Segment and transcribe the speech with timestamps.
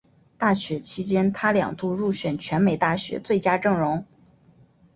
[0.35, 4.03] 大学时期他两度入选全美大学最佳阵容。